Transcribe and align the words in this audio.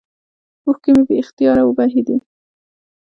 اوښکې 0.65 0.91
مې 0.95 1.03
بې 1.07 1.15
اختياره 1.21 1.63
وبهېدې. 1.65 2.17